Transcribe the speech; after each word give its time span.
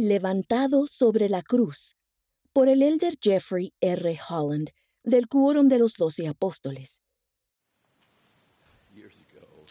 Levantado 0.00 0.84
sobre 0.88 1.28
la 1.28 1.42
cruz, 1.42 1.96
por 2.52 2.68
el 2.68 2.82
elder 2.82 3.14
Jeffrey 3.20 3.72
R. 3.80 4.20
Holland, 4.28 4.68
del 5.02 5.26
Quórum 5.26 5.66
de 5.66 5.80
los 5.80 5.94
Doce 5.98 6.28
Apóstoles. 6.28 7.00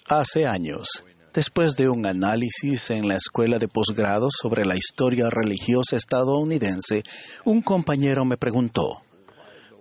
Hace 0.06 0.46
años, 0.46 1.02
después 1.34 1.78
de 1.78 1.88
un 1.88 2.06
análisis 2.06 2.90
en 2.90 3.08
la 3.08 3.16
escuela 3.16 3.58
de 3.58 3.70
posgrado 3.70 4.28
sobre 4.30 4.66
la 4.66 4.76
historia 4.76 5.30
religiosa 5.30 5.96
estadounidense, 5.96 7.04
un 7.46 7.62
compañero 7.62 8.26
me 8.26 8.36
preguntó, 8.36 9.04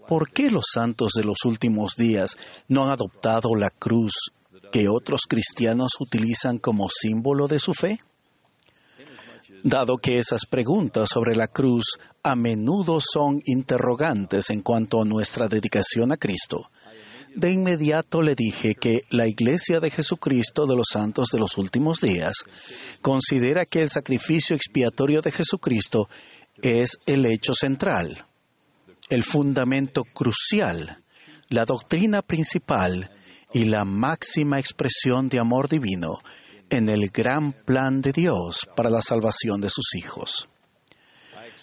¿por 0.06 0.30
qué 0.30 0.48
los 0.48 0.66
santos 0.72 1.10
de 1.16 1.24
los 1.24 1.44
últimos 1.44 1.96
días 1.96 2.38
no 2.68 2.84
han 2.84 2.90
adoptado 2.90 3.56
la 3.56 3.70
cruz 3.70 4.30
que 4.70 4.88
otros 4.88 5.22
cristianos 5.28 5.94
utilizan 5.98 6.58
como 6.58 6.88
símbolo 6.88 7.48
de 7.48 7.58
su 7.58 7.74
fe? 7.74 7.98
Dado 9.62 9.98
que 9.98 10.18
esas 10.18 10.46
preguntas 10.46 11.08
sobre 11.12 11.34
la 11.34 11.48
cruz 11.48 11.98
a 12.22 12.36
menudo 12.36 12.98
son 13.00 13.42
interrogantes 13.46 14.50
en 14.50 14.62
cuanto 14.62 15.00
a 15.00 15.04
nuestra 15.04 15.48
dedicación 15.48 16.12
a 16.12 16.16
Cristo, 16.16 16.70
de 17.36 17.50
inmediato 17.50 18.22
le 18.22 18.34
dije 18.34 18.74
que 18.74 19.02
la 19.10 19.26
Iglesia 19.26 19.78
de 19.78 19.90
Jesucristo 19.90 20.66
de 20.66 20.74
los 20.74 20.86
Santos 20.90 21.28
de 21.30 21.38
los 21.38 21.58
Últimos 21.58 22.00
Días 22.00 22.44
considera 23.02 23.66
que 23.66 23.82
el 23.82 23.90
sacrificio 23.90 24.56
expiatorio 24.56 25.20
de 25.20 25.32
Jesucristo 25.32 26.08
es 26.62 26.98
el 27.04 27.26
hecho 27.26 27.52
central, 27.52 28.24
el 29.10 29.22
fundamento 29.22 30.04
crucial, 30.04 31.02
la 31.50 31.66
doctrina 31.66 32.22
principal 32.22 33.10
y 33.52 33.66
la 33.66 33.84
máxima 33.84 34.58
expresión 34.58 35.28
de 35.28 35.38
amor 35.38 35.68
divino 35.68 36.20
en 36.70 36.88
el 36.88 37.10
gran 37.10 37.52
plan 37.52 38.00
de 38.00 38.12
Dios 38.12 38.68
para 38.76 38.90
la 38.90 39.00
salvación 39.00 39.60
de 39.60 39.70
sus 39.70 39.94
hijos. 39.94 40.48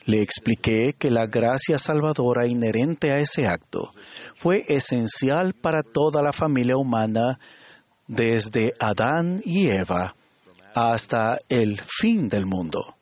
Le 0.05 0.21
expliqué 0.21 0.93
que 0.93 1.09
la 1.09 1.27
gracia 1.27 1.79
salvadora 1.79 2.45
inherente 2.45 3.11
a 3.11 3.19
ese 3.19 3.47
acto 3.47 3.93
fue 4.35 4.65
esencial 4.67 5.53
para 5.53 5.81
toda 5.81 6.21
la 6.21 6.33
familia 6.33 6.75
humana 6.75 7.39
desde 8.07 8.73
Adán 8.79 9.41
y 9.45 9.69
Eva 9.69 10.15
hasta 10.75 11.37
el 11.47 11.79
fin 11.79 12.27
del 12.27 12.45
mundo 12.45 12.97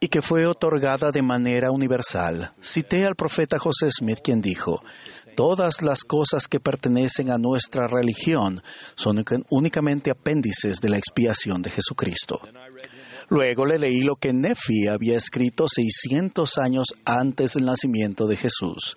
y 0.00 0.08
que 0.08 0.22
fue 0.22 0.46
otorgada 0.46 1.10
de 1.10 1.22
manera 1.22 1.70
universal. 1.70 2.52
Cité 2.60 3.04
al 3.04 3.16
profeta 3.16 3.58
José 3.58 3.88
Smith 3.90 4.20
quien 4.22 4.40
dijo, 4.40 4.82
Todas 5.36 5.82
las 5.82 6.02
cosas 6.02 6.48
que 6.48 6.60
pertenecen 6.60 7.30
a 7.30 7.36
nuestra 7.36 7.86
religión 7.86 8.62
son 8.94 9.22
únicamente 9.50 10.10
apéndices 10.10 10.80
de 10.80 10.88
la 10.88 10.96
expiación 10.96 11.60
de 11.60 11.70
Jesucristo. 11.70 12.40
Luego 13.28 13.66
le 13.66 13.76
leí 13.76 14.00
lo 14.00 14.16
que 14.16 14.32
Nefi 14.32 14.88
había 14.88 15.18
escrito 15.18 15.66
600 15.68 16.56
años 16.56 16.86
antes 17.04 17.52
del 17.52 17.66
nacimiento 17.66 18.26
de 18.26 18.38
Jesús. 18.38 18.96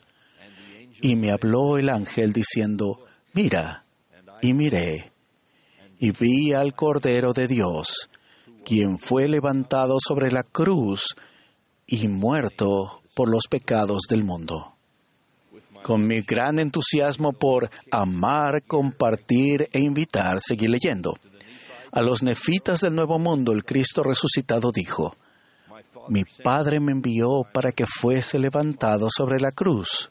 Y 1.02 1.18
me 1.18 1.32
habló 1.32 1.78
el 1.78 1.90
ángel 1.90 2.32
diciendo, 2.32 3.06
mira, 3.34 3.84
y 4.42 4.54
miré, 4.54 5.12
y 6.00 6.12
vi 6.12 6.54
al 6.54 6.74
Cordero 6.74 7.34
de 7.34 7.48
Dios, 7.50 8.10
quien 8.64 8.98
fue 8.98 9.28
levantado 9.28 9.98
sobre 10.00 10.32
la 10.32 10.44
cruz 10.44 11.16
y 11.86 12.08
muerto 12.08 13.02
por 13.14 13.30
los 13.30 13.48
pecados 13.50 14.04
del 14.10 14.24
mundo 14.24 14.79
con 15.84 16.06
mi 16.06 16.22
gran 16.22 16.60
entusiasmo 16.60 17.34
por 17.34 17.70
amar, 17.92 18.64
compartir 18.64 19.68
e 19.72 19.80
invitar, 19.80 20.40
seguí 20.40 20.68
leyendo. 20.68 21.18
A 21.92 22.02
los 22.02 22.22
nefitas 22.22 22.82
del 22.82 22.96
Nuevo 22.96 23.18
Mundo 23.18 23.52
el 23.52 23.66
Cristo 23.66 24.04
resucitado 24.04 24.72
dijo, 24.72 25.16
Mi 26.08 26.24
Padre 26.24 26.80
me 26.80 26.92
envió 26.92 27.44
para 27.52 27.72
que 27.72 27.86
fuese 27.86 28.38
levantado 28.38 29.10
sobre 29.10 29.40
la 29.40 29.52
cruz 29.52 30.10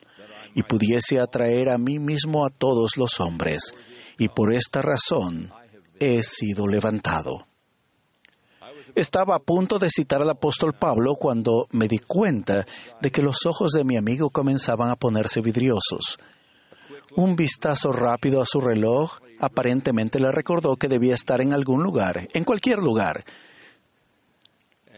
y 0.54 0.62
pudiese 0.62 1.20
atraer 1.20 1.68
a 1.68 1.78
mí 1.78 1.98
mismo 1.98 2.44
a 2.44 2.50
todos 2.50 2.96
los 2.96 3.20
hombres, 3.20 3.74
y 4.18 4.28
por 4.28 4.52
esta 4.52 4.82
razón 4.82 5.52
he 6.00 6.22
sido 6.22 6.66
levantado. 6.66 7.46
Estaba 8.98 9.36
a 9.36 9.38
punto 9.38 9.78
de 9.78 9.90
citar 9.90 10.22
al 10.22 10.30
apóstol 10.30 10.74
Pablo 10.74 11.14
cuando 11.14 11.68
me 11.70 11.86
di 11.86 12.00
cuenta 12.00 12.66
de 13.00 13.12
que 13.12 13.22
los 13.22 13.46
ojos 13.46 13.70
de 13.70 13.84
mi 13.84 13.96
amigo 13.96 14.30
comenzaban 14.30 14.90
a 14.90 14.96
ponerse 14.96 15.40
vidriosos. 15.40 16.18
Un 17.14 17.36
vistazo 17.36 17.92
rápido 17.92 18.42
a 18.42 18.44
su 18.44 18.60
reloj 18.60 19.20
aparentemente 19.38 20.18
le 20.18 20.32
recordó 20.32 20.74
que 20.74 20.88
debía 20.88 21.14
estar 21.14 21.40
en 21.40 21.52
algún 21.52 21.84
lugar, 21.84 22.26
en 22.34 22.42
cualquier 22.42 22.78
lugar, 22.78 23.24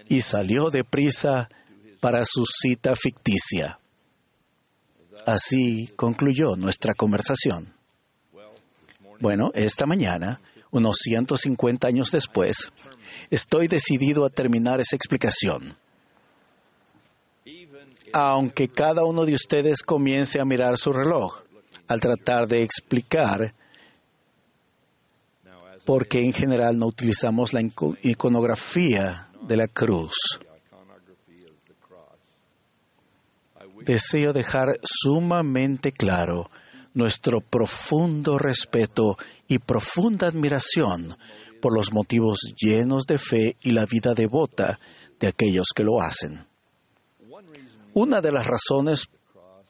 y 0.09 0.23
salió 0.23 0.71
deprisa 0.71 1.51
para 2.01 2.25
su 2.25 2.47
cita 2.47 2.97
ficticia. 2.97 3.81
Así 5.27 5.89
concluyó 5.95 6.57
nuestra 6.57 6.95
conversación. 6.95 7.75
Bueno, 9.21 9.51
esta 9.53 9.85
mañana, 9.85 10.41
unos 10.71 10.97
150 11.03 11.87
años 11.87 12.11
después, 12.11 12.71
Estoy 13.31 13.69
decidido 13.69 14.25
a 14.25 14.31
terminar 14.31 14.81
esa 14.81 14.97
explicación. 14.97 15.77
Aunque 18.13 18.69
cada 18.69 19.05
uno 19.05 19.25
de 19.25 19.35
ustedes 19.35 19.83
comience 19.83 20.41
a 20.41 20.45
mirar 20.45 20.77
su 20.79 20.93
reloj 20.93 21.43
al 21.87 22.01
tratar 22.01 22.49
de 22.49 22.63
explicar 22.63 23.55
por 25.85 26.09
qué 26.09 26.21
en 26.21 26.33
general 26.33 26.77
no 26.77 26.87
utilizamos 26.87 27.53
la 27.53 27.61
iconografía 28.03 29.29
de 29.43 29.57
la 29.57 29.69
cruz. 29.69 30.15
Deseo 33.85 34.33
dejar 34.33 34.79
sumamente 34.83 35.93
claro 35.93 36.51
nuestro 36.95 37.41
profundo 37.41 38.39
respeto 38.39 39.17
y 39.47 39.59
profunda 39.59 40.27
admiración 40.27 41.17
por 41.61 41.75
los 41.75 41.93
motivos 41.93 42.39
llenos 42.57 43.05
de 43.05 43.19
fe 43.19 43.57
y 43.61 43.71
la 43.71 43.87
vida 43.87 44.15
devota 44.15 44.81
de 45.19 45.29
aquellos 45.29 45.69
que 45.75 45.85
lo 45.85 46.01
hacen. 46.01 46.47
Una 47.93 48.21
de 48.21 48.33
las 48.33 48.47
razones 48.47 49.09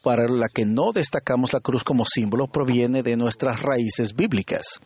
para 0.01 0.27
la 0.27 0.49
que 0.49 0.65
no 0.65 0.91
destacamos 0.91 1.53
la 1.53 1.59
cruz 1.59 1.83
como 1.83 2.05
símbolo 2.05 2.47
proviene 2.47 3.03
de 3.03 3.17
nuestras 3.17 3.61
raíces 3.61 4.15
bíblicas. 4.15 4.79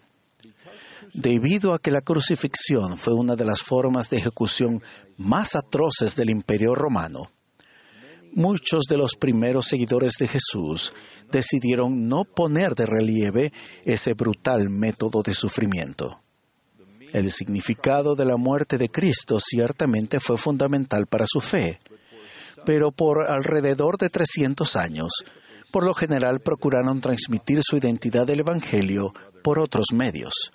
Debido 1.14 1.74
a 1.74 1.80
que 1.80 1.92
la 1.92 2.02
crucifixión 2.02 2.98
fue 2.98 3.14
una 3.14 3.36
de 3.36 3.46
las 3.46 3.62
formas 3.62 4.10
de 4.10 4.18
ejecución 4.18 4.84
más 5.18 5.56
atroces 5.56 6.16
del 6.16 6.30
imperio 6.30 6.76
romano, 6.76 7.32
muchos 8.36 8.84
de 8.88 8.98
los 8.98 9.16
primeros 9.16 9.66
seguidores 9.66 10.14
de 10.20 10.28
Jesús 10.28 10.94
decidieron 11.32 12.08
no 12.08 12.26
poner 12.26 12.76
de 12.76 12.86
relieve 12.86 13.52
ese 13.84 14.14
brutal 14.14 14.70
método 14.70 15.24
de 15.24 15.34
sufrimiento. 15.34 16.20
El 17.14 17.32
significado 17.32 18.14
de 18.16 18.26
la 18.26 18.36
muerte 18.36 18.78
de 18.78 18.90
Cristo 18.90 19.40
ciertamente 19.40 20.20
fue 20.20 20.38
fundamental 20.38 21.08
para 21.08 21.26
su 21.28 21.40
fe, 21.40 21.80
pero 22.66 22.92
por 22.92 23.22
alrededor 23.30 23.98
de 23.98 24.10
300 24.10 24.76
años, 24.76 25.24
por 25.72 25.86
lo 25.86 25.94
general 25.94 26.42
procuraron 26.42 27.00
transmitir 27.00 27.62
su 27.64 27.78
identidad 27.78 28.28
del 28.28 28.42
Evangelio 28.42 29.14
por 29.44 29.60
otros 29.60 29.88
medios. 29.94 30.52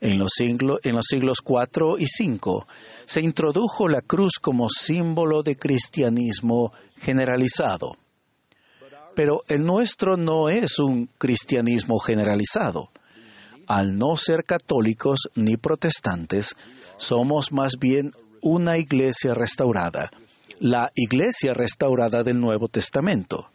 En 0.00 0.18
los, 0.18 0.32
siglos, 0.34 0.80
en 0.82 0.96
los 0.96 1.04
siglos 1.08 1.38
IV 1.46 1.96
y 1.98 2.06
V 2.06 2.64
se 3.04 3.20
introdujo 3.20 3.88
la 3.88 4.00
cruz 4.00 4.38
como 4.40 4.68
símbolo 4.70 5.42
de 5.42 5.56
cristianismo 5.56 6.72
generalizado. 6.96 7.96
Pero 9.14 9.42
el 9.48 9.64
nuestro 9.64 10.16
no 10.16 10.48
es 10.48 10.78
un 10.78 11.10
cristianismo 11.18 11.98
generalizado 11.98 12.90
al 13.70 13.96
no 13.96 14.16
ser 14.16 14.42
católicos 14.42 15.30
ni 15.36 15.56
protestantes, 15.56 16.56
somos 16.96 17.52
más 17.52 17.74
bien 17.78 18.10
una 18.42 18.78
iglesia 18.78 19.32
restaurada, 19.32 20.10
la 20.58 20.90
iglesia 20.96 21.54
restaurada 21.54 22.24
del 22.24 22.40
Nuevo 22.40 22.66
Testamento. 22.66 23.48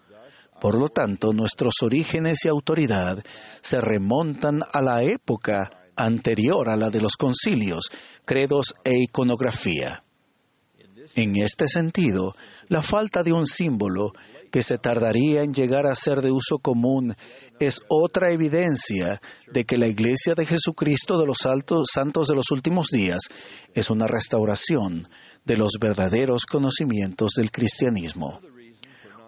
Por 0.61 0.79
lo 0.79 0.87
tanto, 0.87 1.33
nuestros 1.33 1.73
orígenes 1.81 2.45
y 2.45 2.47
autoridad 2.47 3.21
se 3.59 3.81
remontan 3.81 4.63
a 4.71 4.81
la 4.81 5.03
época 5.03 5.84
anterior 5.95 6.69
a 6.69 6.75
la 6.75 6.89
de 6.89 7.01
los 7.01 7.13
concilios, 7.17 7.91
credos 8.25 8.73
e 8.83 8.95
iconografía. 8.97 10.03
En 11.15 11.35
este 11.35 11.67
sentido, 11.67 12.35
la 12.67 12.81
falta 12.81 13.21
de 13.21 13.31
un 13.31 13.45
símbolo 13.45 14.13
que 14.51 14.63
se 14.63 14.77
tardaría 14.77 15.43
en 15.43 15.53
llegar 15.53 15.85
a 15.85 15.95
ser 15.95 16.21
de 16.21 16.31
uso 16.31 16.57
común 16.59 17.15
es 17.59 17.81
otra 17.89 18.31
evidencia 18.31 19.21
de 19.51 19.65
que 19.65 19.77
la 19.77 19.87
Iglesia 19.87 20.33
de 20.33 20.45
Jesucristo 20.45 21.19
de 21.19 21.27
los 21.27 21.45
altos, 21.45 21.89
santos 21.93 22.27
de 22.27 22.35
los 22.35 22.51
últimos 22.51 22.87
días 22.87 23.19
es 23.73 23.89
una 23.89 24.07
restauración 24.07 25.03
de 25.43 25.57
los 25.57 25.73
verdaderos 25.79 26.45
conocimientos 26.45 27.33
del 27.35 27.51
cristianismo. 27.51 28.39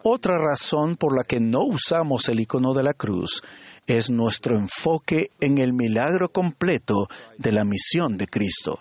Otra 0.03 0.37
razón 0.37 0.95
por 0.95 1.15
la 1.15 1.23
que 1.23 1.39
no 1.39 1.63
usamos 1.63 2.29
el 2.29 2.39
icono 2.39 2.73
de 2.73 2.83
la 2.83 2.93
cruz 2.93 3.41
es 3.87 4.09
nuestro 4.09 4.55
enfoque 4.55 5.31
en 5.39 5.57
el 5.57 5.73
milagro 5.73 6.29
completo 6.29 7.07
de 7.37 7.51
la 7.51 7.63
misión 7.63 8.17
de 8.17 8.27
Cristo. 8.27 8.79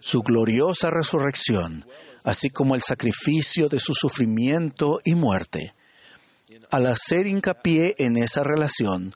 su 0.00 0.22
gloriosa 0.22 0.90
resurrección, 0.90 1.86
así 2.24 2.50
como 2.50 2.74
el 2.74 2.82
sacrificio 2.82 3.68
de 3.68 3.78
su 3.78 3.94
sufrimiento 3.94 4.98
y 5.04 5.14
muerte. 5.14 5.74
Al 6.72 6.86
hacer 6.86 7.28
hincapié 7.28 7.94
en 7.98 8.16
esa 8.16 8.42
relación, 8.42 9.14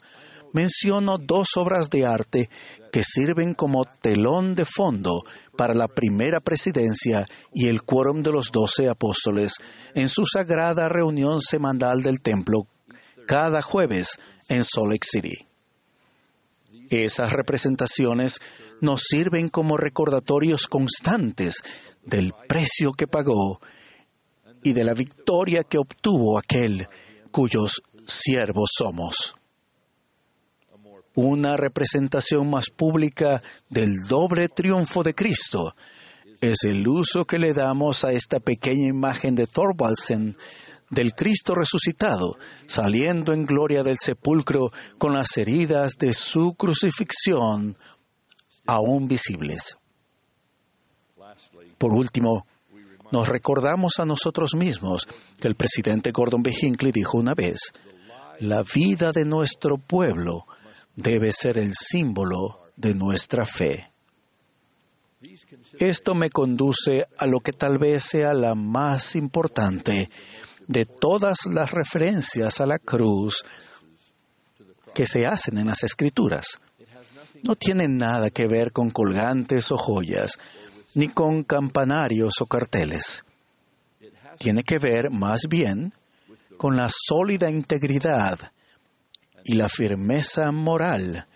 menciono 0.56 1.18
dos 1.18 1.48
obras 1.56 1.90
de 1.90 2.06
arte 2.06 2.48
que 2.90 3.02
sirven 3.02 3.52
como 3.52 3.84
telón 3.84 4.54
de 4.54 4.64
fondo 4.64 5.22
para 5.54 5.74
la 5.74 5.86
primera 5.86 6.40
presidencia 6.40 7.26
y 7.52 7.68
el 7.68 7.82
quórum 7.82 8.22
de 8.22 8.32
los 8.32 8.50
doce 8.50 8.88
apóstoles 8.88 9.52
en 9.94 10.08
su 10.08 10.24
sagrada 10.24 10.88
reunión 10.88 11.40
semanal 11.42 12.02
del 12.02 12.22
templo 12.22 12.66
cada 13.26 13.60
jueves 13.60 14.18
en 14.48 14.64
Salt 14.64 14.92
Lake 14.92 15.06
City. 15.06 15.46
Esas 16.88 17.32
representaciones 17.32 18.40
nos 18.80 19.02
sirven 19.02 19.50
como 19.50 19.76
recordatorios 19.76 20.68
constantes 20.68 21.62
del 22.02 22.32
precio 22.48 22.92
que 22.92 23.06
pagó 23.06 23.60
y 24.62 24.72
de 24.72 24.84
la 24.84 24.94
victoria 24.94 25.64
que 25.64 25.76
obtuvo 25.76 26.38
aquel 26.38 26.88
cuyos 27.30 27.82
siervos 28.06 28.70
somos. 28.72 29.35
Una 31.16 31.56
representación 31.56 32.50
más 32.50 32.66
pública 32.68 33.42
del 33.70 33.94
doble 34.06 34.50
triunfo 34.50 35.02
de 35.02 35.14
Cristo 35.14 35.74
es 36.42 36.64
el 36.64 36.86
uso 36.86 37.24
que 37.24 37.38
le 37.38 37.54
damos 37.54 38.04
a 38.04 38.12
esta 38.12 38.38
pequeña 38.38 38.88
imagen 38.88 39.34
de 39.34 39.46
Thorvaldsen 39.46 40.36
del 40.90 41.14
Cristo 41.14 41.54
resucitado, 41.54 42.36
saliendo 42.66 43.32
en 43.32 43.46
gloria 43.46 43.82
del 43.82 43.96
sepulcro 43.98 44.72
con 44.98 45.14
las 45.14 45.38
heridas 45.38 45.94
de 45.98 46.12
su 46.12 46.52
crucifixión 46.52 47.78
aún 48.66 49.08
visibles. 49.08 49.78
Por 51.78 51.94
último, 51.94 52.46
nos 53.10 53.26
recordamos 53.26 53.98
a 54.00 54.04
nosotros 54.04 54.54
mismos 54.54 55.08
que 55.40 55.48
el 55.48 55.54
presidente 55.54 56.10
Gordon 56.10 56.42
B. 56.42 56.54
Hinckley 56.60 56.92
dijo 56.92 57.16
una 57.16 57.32
vez, 57.32 57.72
la 58.38 58.62
vida 58.62 59.12
de 59.12 59.24
nuestro 59.24 59.78
pueblo 59.78 60.44
debe 60.96 61.30
ser 61.30 61.58
el 61.58 61.72
símbolo 61.74 62.62
de 62.74 62.94
nuestra 62.94 63.44
fe. 63.46 63.92
Esto 65.78 66.14
me 66.14 66.30
conduce 66.30 67.06
a 67.18 67.26
lo 67.26 67.40
que 67.40 67.52
tal 67.52 67.78
vez 67.78 68.04
sea 68.04 68.34
la 68.34 68.54
más 68.54 69.14
importante 69.14 70.10
de 70.66 70.84
todas 70.84 71.46
las 71.46 71.70
referencias 71.70 72.60
a 72.60 72.66
la 72.66 72.78
cruz 72.78 73.44
que 74.94 75.06
se 75.06 75.26
hacen 75.26 75.58
en 75.58 75.66
las 75.66 75.84
escrituras. 75.84 76.60
No 77.42 77.54
tiene 77.54 77.86
nada 77.88 78.30
que 78.30 78.46
ver 78.46 78.72
con 78.72 78.90
colgantes 78.90 79.70
o 79.70 79.76
joyas, 79.76 80.38
ni 80.94 81.08
con 81.08 81.44
campanarios 81.44 82.40
o 82.40 82.46
carteles. 82.46 83.24
Tiene 84.38 84.62
que 84.64 84.78
ver 84.78 85.10
más 85.10 85.42
bien 85.48 85.92
con 86.56 86.76
la 86.76 86.88
sólida 86.90 87.50
integridad 87.50 88.52
y 89.48 89.54
la 89.54 89.68
firmeza 89.68 90.50
moral 90.50 91.26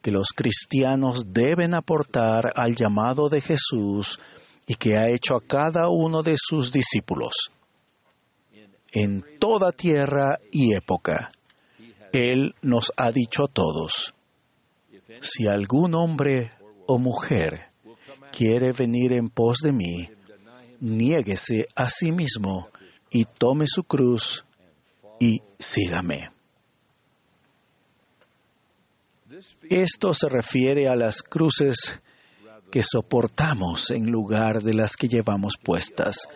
que 0.00 0.12
los 0.12 0.28
cristianos 0.28 1.32
deben 1.32 1.74
aportar 1.74 2.52
al 2.54 2.76
llamado 2.76 3.28
de 3.28 3.40
Jesús 3.40 4.20
y 4.66 4.76
que 4.76 4.96
ha 4.96 5.08
hecho 5.08 5.34
a 5.34 5.40
cada 5.40 5.88
uno 5.88 6.22
de 6.22 6.36
sus 6.38 6.70
discípulos 6.70 7.50
en 8.92 9.24
toda 9.40 9.72
tierra 9.72 10.38
y 10.52 10.72
época. 10.74 11.32
Él 12.12 12.54
nos 12.62 12.92
ha 12.96 13.10
dicho 13.10 13.44
a 13.44 13.48
todos, 13.48 14.14
si 15.20 15.48
algún 15.48 15.94
hombre 15.96 16.52
o 16.86 16.98
mujer 16.98 17.70
quiere 18.30 18.70
venir 18.70 19.12
en 19.12 19.28
pos 19.28 19.58
de 19.58 19.72
mí, 19.72 20.08
niéguese 20.78 21.66
a 21.74 21.90
sí 21.90 22.12
mismo 22.12 22.68
y 23.10 23.24
tome 23.24 23.66
su 23.66 23.82
cruz 23.82 24.44
y 25.18 25.42
sígame. 25.58 26.30
Esto 29.68 30.14
se 30.14 30.28
refiere 30.28 30.88
a 30.88 30.96
las 30.96 31.22
cruces 31.22 32.00
que 32.70 32.82
soportamos 32.82 33.90
en 33.90 34.10
lugar 34.10 34.62
de 34.62 34.74
las 34.74 34.96
que 34.96 35.08
llevamos 35.08 35.54
puestas 35.62 36.26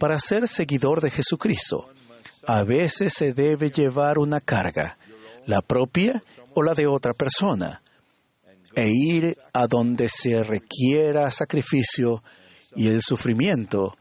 para 0.00 0.18
ser 0.18 0.48
seguidor 0.48 1.02
de 1.02 1.10
Jesucristo, 1.10 1.90
a 2.46 2.62
veces 2.62 3.12
se 3.12 3.34
debe 3.34 3.70
llevar 3.70 4.18
una 4.18 4.40
carga, 4.40 4.98
la 5.46 5.60
propia 5.60 6.22
o 6.54 6.62
la 6.62 6.74
de 6.74 6.86
otra 6.86 7.12
persona, 7.12 7.82
e 8.74 8.88
ir 8.88 9.36
a 9.52 9.66
donde 9.66 10.08
se 10.08 10.42
requiera 10.42 11.30
sacrificio 11.30 12.22
y 12.74 12.88
el 12.88 13.02
sufrimiento 13.02 13.96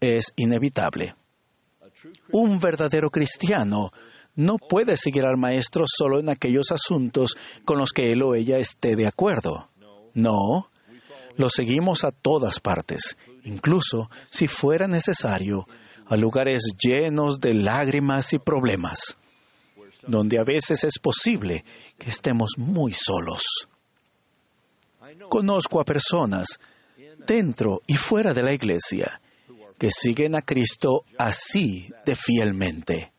es 0.00 0.32
inevitable. 0.36 1.14
Un 2.32 2.58
verdadero 2.58 3.10
cristiano 3.10 3.92
no 4.36 4.58
puede 4.58 4.96
seguir 4.96 5.24
al 5.24 5.36
Maestro 5.36 5.84
solo 5.86 6.18
en 6.18 6.28
aquellos 6.28 6.70
asuntos 6.72 7.36
con 7.64 7.78
los 7.78 7.92
que 7.92 8.12
él 8.12 8.22
o 8.22 8.34
ella 8.34 8.58
esté 8.58 8.96
de 8.96 9.06
acuerdo. 9.06 9.68
No, 10.14 10.70
lo 11.36 11.50
seguimos 11.50 12.04
a 12.04 12.12
todas 12.12 12.60
partes, 12.60 13.16
incluso 13.44 14.10
si 14.30 14.46
fuera 14.46 14.86
necesario, 14.86 15.66
a 16.06 16.16
lugares 16.16 16.62
llenos 16.78 17.40
de 17.40 17.54
lágrimas 17.54 18.32
y 18.32 18.38
problemas, 18.38 19.16
donde 20.06 20.38
a 20.38 20.44
veces 20.44 20.84
es 20.84 20.98
posible 20.98 21.64
que 21.98 22.10
estemos 22.10 22.52
muy 22.56 22.92
solos. 22.92 23.68
Conozco 25.28 25.80
a 25.80 25.84
personas 25.84 26.58
dentro 27.26 27.82
y 27.86 27.96
fuera 27.96 28.34
de 28.34 28.42
la 28.42 28.52
iglesia 28.52 29.20
que 29.78 29.90
siguen 29.90 30.34
a 30.36 30.42
Cristo 30.42 31.04
así 31.18 31.90
de 32.04 32.14
fielmente. 32.14 33.13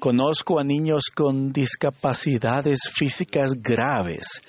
Conozco 0.00 0.58
a 0.58 0.64
niños 0.64 1.10
con 1.14 1.52
discapacidades 1.52 2.88
físicas 2.90 3.52
graves 3.54 4.40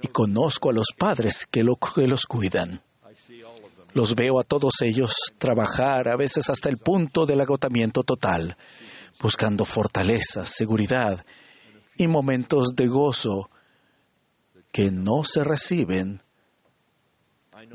y 0.00 0.06
conozco 0.06 0.70
a 0.70 0.72
los 0.72 0.86
padres 0.96 1.48
que, 1.50 1.64
los 1.64 2.26
cuidan. 2.26 2.80
Los 3.92 4.14
veo 4.14 4.38
a 4.38 4.44
todos 4.44 4.74
ellos 4.82 5.14
trabajar, 5.36 6.06
a 6.06 6.16
veces 6.16 6.48
hasta 6.48 6.68
el 6.68 6.78
punto 6.78 7.26
del 7.26 7.40
agotamiento 7.40 8.04
total, 8.04 8.56
buscando 9.20 9.64
fortaleza, 9.64 10.46
seguridad 10.46 11.26
y 11.96 12.06
momentos 12.06 12.68
de 12.76 12.86
gozo 12.86 13.50
que 14.70 14.92
no 14.92 15.24
se 15.24 15.42
reciben 15.42 16.22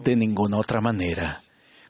de 0.03 0.15
ninguna 0.15 0.57
otra 0.57 0.79
manera. 0.79 1.43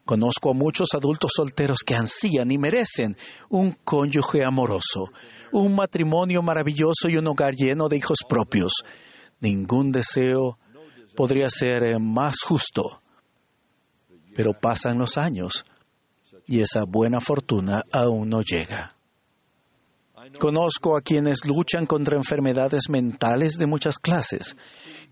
Conozco 0.07 0.49
a 0.49 0.53
muchos 0.53 0.87
adultos 0.95 1.33
solteros 1.35 1.79
que 1.85 1.93
ansían 1.93 2.49
y 2.49 2.57
merecen 2.57 3.15
un 3.49 3.73
cónyuge 3.83 4.43
amoroso, 4.43 5.11
un 5.51 5.75
matrimonio 5.75 6.41
maravilloso 6.41 7.07
y 7.09 7.17
un 7.17 7.27
hogar 7.27 7.53
lleno 7.53 7.87
de 7.87 7.97
hijos 7.97 8.19
propios. 8.27 8.73
Ningún 9.39 9.91
deseo 9.91 10.57
podría 11.15 11.51
ser 11.51 11.99
más 11.99 12.37
justo 12.43 13.03
pero 14.37 14.53
pasan 14.53 14.99
los 14.99 15.17
años 15.17 15.65
y 16.45 16.61
esa 16.61 16.83
buena 16.83 17.19
fortuna 17.19 17.83
aún 17.91 18.29
no 18.29 18.43
llega. 18.43 18.95
Conozco 20.39 20.95
a 20.95 21.01
quienes 21.01 21.43
luchan 21.43 21.87
contra 21.87 22.15
enfermedades 22.15 22.83
mentales 22.87 23.53
de 23.53 23.65
muchas 23.65 23.97
clases, 23.97 24.55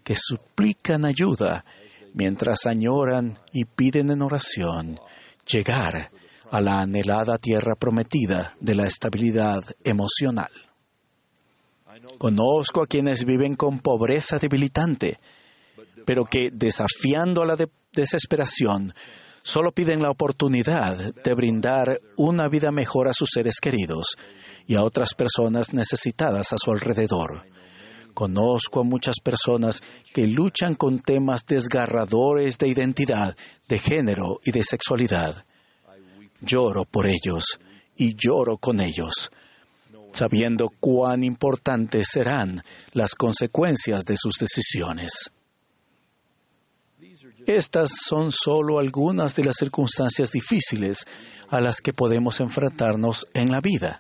que 0.04 0.16
suplican 0.16 1.06
ayuda 1.06 1.66
mientras 2.16 2.66
añoran 2.66 3.34
y 3.52 3.66
piden 3.66 4.10
en 4.10 4.22
oración 4.22 5.00
llegar 5.46 6.12
a 6.50 6.62
la 6.62 6.82
anhelada 6.82 7.38
tierra 7.38 7.76
prometida 7.76 8.56
de 8.60 8.74
la 8.76 8.88
estabilidad 8.88 9.64
emocional. 9.84 10.50
Conozco 12.18 12.82
a 12.82 12.88
quienes 12.88 13.26
viven 13.26 13.56
con 13.56 13.80
pobreza 13.80 14.40
debilitante, 14.40 15.20
pero 16.06 16.24
que 16.24 16.50
desafiando 16.52 17.44
a 17.44 17.46
la 17.46 17.58
desesperación 17.92 18.92
solo 19.44 19.72
piden 19.72 20.02
la 20.02 20.12
oportunidad 20.12 21.14
de 21.14 21.34
brindar 21.34 22.00
una 22.16 22.48
vida 22.48 22.72
mejor 22.72 23.08
a 23.10 23.14
sus 23.14 23.30
seres 23.34 23.60
queridos 23.60 24.16
y 24.66 24.76
a 24.76 24.84
otras 24.84 25.14
personas 25.14 25.74
necesitadas 25.74 26.54
a 26.54 26.58
su 26.58 26.72
alrededor. 26.72 27.46
Conozco 28.16 28.80
a 28.80 28.84
muchas 28.84 29.18
personas 29.22 29.84
que 30.14 30.26
luchan 30.26 30.76
con 30.76 31.02
temas 31.02 31.46
desgarradores 31.46 32.58
de 32.58 32.70
identidad, 32.70 33.36
de 33.68 33.78
género 33.78 34.40
y 34.46 34.52
de 34.52 34.64
sexualidad. 34.64 35.44
Lloro 36.40 36.86
por 36.86 37.08
ellos 37.08 37.60
y 37.98 38.16
lloro 38.16 38.56
con 38.56 38.80
ellos, 38.80 39.32
sabiendo 40.14 40.70
cuán 40.80 41.26
importantes 41.26 42.08
serán 42.10 42.64
las 42.94 43.16
consecuencias 43.16 44.06
de 44.06 44.16
sus 44.16 44.36
decisiones. 44.40 45.30
Estas 47.46 47.90
son 48.08 48.32
solo 48.32 48.80
algunas 48.80 49.36
de 49.36 49.44
las 49.44 49.56
circunstancias 49.60 50.32
difíciles 50.32 51.06
a 51.50 51.60
las 51.60 51.82
que 51.82 51.92
podemos 51.92 52.40
enfrentarnos 52.40 53.28
en 53.34 53.52
la 53.52 53.60
vida. 53.60 54.00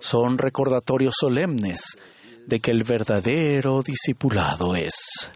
Son 0.00 0.38
recordatorios 0.38 1.14
solemnes 1.20 1.96
de 2.46 2.60
que 2.60 2.70
el 2.70 2.84
verdadero 2.84 3.82
discipulado 3.82 4.74
es. 4.74 5.30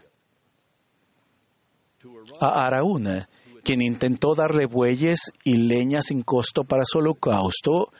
A 2.39 2.65
Araúna, 2.65 3.27
quien 3.63 3.81
intentó 3.81 4.35
darle 4.35 4.65
bueyes 4.65 5.31
y 5.43 5.57
leña 5.57 6.01
sin 6.01 6.23
costo 6.23 6.63
para 6.63 6.83
su 6.85 6.99
holocausto, 6.99 7.91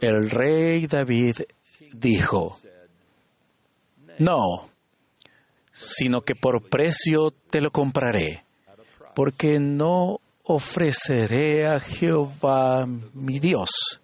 el 0.00 0.30
rey 0.30 0.86
David 0.86 1.36
dijo, 1.92 2.58
no, 4.18 4.68
sino 5.72 6.20
que 6.20 6.34
por 6.34 6.68
precio 6.68 7.32
te 7.50 7.60
lo 7.60 7.70
compraré, 7.70 8.44
porque 9.14 9.58
no 9.58 10.20
ofreceré 10.44 11.66
a 11.66 11.80
Jehová 11.80 12.86
mi 12.86 13.38
Dios 13.38 14.00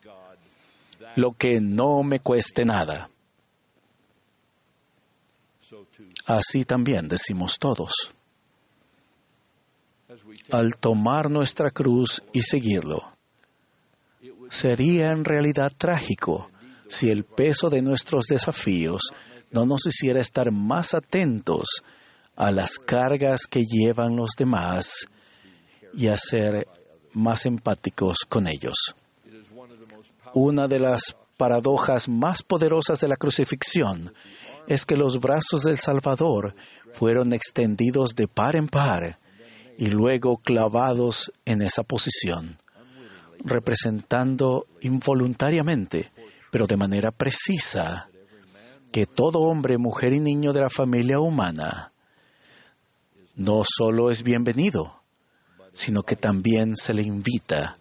lo 1.17 1.33
que 1.33 1.61
no 1.61 2.03
me 2.03 2.21
cueste 2.21 2.65
nada. 2.65 3.10
Así 6.27 6.65
también 6.65 7.09
decimos 7.09 7.59
todos. 7.59 7.93
Al 10.51 10.77
tomar 10.77 11.31
nuestra 11.31 11.71
cruz 11.71 12.23
y 12.33 12.43
seguirlo, 12.43 13.13
sería 14.49 15.13
en 15.13 15.25
realidad 15.25 15.73
trágico 15.77 16.51
si 16.89 17.11
el 17.11 17.25
peso 17.25 17.71
de 17.71 17.83
nuestros 17.83 18.25
desafíos 18.27 19.13
no 19.53 19.65
nos 19.65 19.87
hiciera 19.87 20.21
estar 20.21 20.51
más 20.51 20.95
atentos 20.95 21.83
a 22.35 22.51
las 22.51 22.79
cargas 22.79 23.47
que 23.49 23.65
llevan 23.65 24.17
los 24.17 24.31
demás 24.37 25.07
y 25.95 26.09
a 26.09 26.17
ser 26.17 26.67
más 27.13 27.47
empáticos 27.47 28.21
con 28.29 28.49
ellos. 28.49 28.95
Una 30.35 30.67
de 30.67 30.81
las 30.81 31.17
paradojas 31.37 32.09
más 32.09 32.43
poderosas 32.43 33.01
de 33.01 33.09
la 33.09 33.17
crucifixión 33.17 34.13
es 34.71 34.87
que 34.87 34.97
los 34.97 35.19
brazos 35.19 35.63
del 35.65 35.81
Salvador 35.81 36.55
fueron 36.93 37.33
extendidos 37.33 38.15
de 38.15 38.29
par 38.29 38.55
en 38.55 38.69
par 38.69 39.19
y 39.77 39.87
luego 39.87 40.37
clavados 40.37 41.33
en 41.45 41.61
esa 41.61 41.83
posición, 41.83 42.57
representando 43.41 44.67
involuntariamente, 44.81 46.13
pero 46.53 46.69
de 46.69 46.77
manera 46.77 47.11
precisa, 47.11 48.11
que 48.93 49.07
todo 49.07 49.41
hombre, 49.41 49.77
mujer 49.77 50.13
y 50.13 50.21
niño 50.21 50.53
de 50.53 50.61
la 50.61 50.71
familia 50.71 51.19
humana 51.19 51.93
no 53.35 53.63
solo 53.65 54.09
es 54.09 54.23
bienvenido, 54.23 55.03
sino 55.73 56.05
que 56.05 56.15
también 56.15 56.77
se 56.77 56.95
le 56.95 57.03
invita 57.03 57.75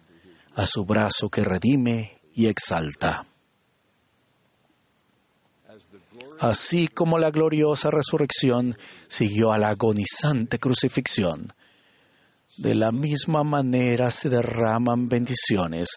a 0.56 0.66
su 0.66 0.84
brazo 0.84 1.28
que 1.28 1.44
redime 1.44 2.18
y 2.34 2.48
exalta. 2.48 3.29
Así 6.40 6.88
como 6.88 7.18
la 7.18 7.30
gloriosa 7.30 7.90
resurrección 7.90 8.74
siguió 9.08 9.52
a 9.52 9.58
la 9.58 9.68
agonizante 9.68 10.58
crucifixión, 10.58 11.46
de 12.56 12.74
la 12.74 12.92
misma 12.92 13.44
manera 13.44 14.10
se 14.10 14.30
derraman 14.30 15.06
bendiciones 15.06 15.90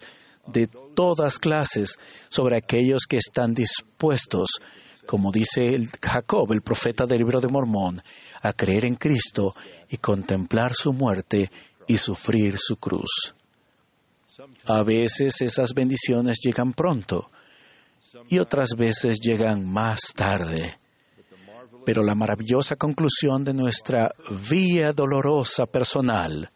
de 0.45 0.67
todas 0.67 1.39
clases 1.39 1.97
sobre 2.27 2.57
aquellos 2.57 3.03
que 3.07 3.15
están 3.15 3.53
dispuestos, 3.53 4.50
como 5.05 5.31
dice 5.31 5.77
Jacob, 6.01 6.51
el 6.51 6.62
profeta 6.62 7.05
del 7.05 7.19
libro 7.19 7.39
de 7.39 7.47
Mormón, 7.47 8.01
a 8.41 8.51
creer 8.51 8.83
en 8.83 8.95
Cristo 8.95 9.55
y 9.89 9.95
contemplar 9.95 10.73
su 10.73 10.91
muerte 10.91 11.50
y 11.88 11.95
sufrir 11.95 12.55
su 12.57 12.75
cruz. 12.75 13.33
A 14.65 14.83
veces 14.83 15.39
esas 15.39 15.73
bendiciones 15.73 16.39
llegan 16.43 16.73
pronto 16.73 17.29
y 18.27 18.39
otras 18.39 18.70
veces 18.77 19.20
llegan 19.20 19.65
más 19.65 20.13
tarde. 20.15 20.77
Pero 21.86 22.03
la 22.03 22.15
maravillosa 22.15 22.75
conclusión 22.75 23.43
de 23.43 23.53
nuestra 23.53 24.13
vía 24.50 24.93
dolorosa 24.93 25.65
personal 25.65 26.51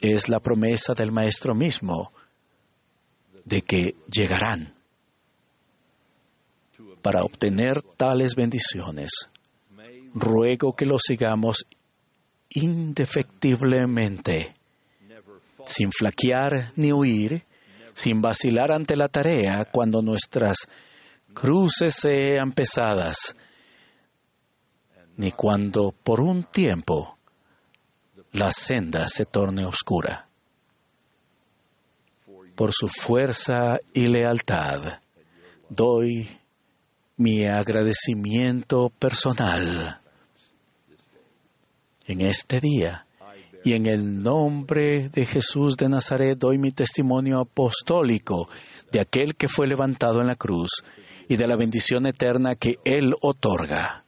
es 0.00 0.28
la 0.28 0.40
promesa 0.40 0.94
del 0.94 1.12
Maestro 1.12 1.54
mismo 1.54 2.12
de 3.44 3.62
que 3.62 3.94
llegarán. 4.10 4.74
Para 7.00 7.24
obtener 7.24 7.82
tales 7.82 8.34
bendiciones, 8.34 9.28
ruego 10.14 10.74
que 10.74 10.86
lo 10.86 10.98
sigamos 10.98 11.66
indefectiblemente, 12.50 14.54
sin 15.64 15.90
flaquear 15.92 16.72
ni 16.76 16.92
huir, 16.92 17.44
sin 17.92 18.20
vacilar 18.20 18.72
ante 18.72 18.96
la 18.96 19.08
tarea 19.08 19.64
cuando 19.64 20.02
nuestras 20.02 20.56
cruces 21.34 21.94
sean 21.94 22.52
pesadas, 22.52 23.34
ni 25.16 25.32
cuando 25.32 25.92
por 25.92 26.20
un 26.20 26.44
tiempo 26.44 27.18
la 28.32 28.50
senda 28.50 29.08
se 29.08 29.26
torne 29.26 29.64
oscura. 29.64 30.28
Por 32.54 32.72
su 32.72 32.88
fuerza 32.88 33.78
y 33.92 34.06
lealtad 34.06 35.00
doy 35.68 36.38
mi 37.16 37.46
agradecimiento 37.46 38.90
personal 38.90 40.00
en 42.06 42.20
este 42.20 42.60
día. 42.60 43.06
Y 43.64 43.74
en 43.74 43.86
el 43.86 44.22
nombre 44.22 45.08
de 45.08 45.24
Jesús 45.24 45.76
de 45.76 45.88
Nazaret 45.88 46.36
doy 46.36 46.58
mi 46.58 46.72
testimonio 46.72 47.40
apostólico 47.40 48.48
de 48.90 49.00
aquel 49.00 49.36
que 49.36 49.48
fue 49.48 49.66
levantado 49.66 50.20
en 50.20 50.26
la 50.26 50.36
cruz 50.36 50.82
y 51.28 51.36
de 51.36 51.46
la 51.46 51.56
bendición 51.56 52.06
eterna 52.06 52.56
que 52.56 52.78
Él 52.84 53.14
otorga. 53.20 54.04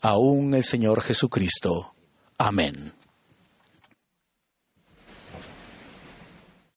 Aún 0.00 0.54
el 0.54 0.62
Señor 0.62 1.02
Jesucristo. 1.02 1.92
Amén. 2.38 2.95